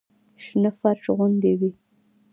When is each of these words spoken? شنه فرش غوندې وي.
شنه 0.43 0.69
فرش 0.79 1.03
غوندې 1.17 1.53
وي. 1.59 1.71